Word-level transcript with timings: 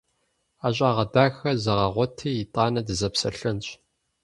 Ӏэщагъэ 0.61 1.05
дахэ 1.13 1.51
зэгъэгъуэти, 1.63 2.29
итӀанэ 2.43 2.81
дызэпсэлъэнщ! 2.87 3.67